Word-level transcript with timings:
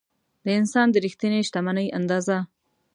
د 0.43 0.47
انسان 0.59 0.87
د 0.91 0.95
رښتینې 1.05 1.39
شتمنۍ 1.47 1.87
اندازه. 1.97 2.37